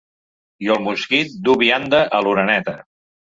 [0.67, 2.77] I el mosquit du vianda a l’oreneta.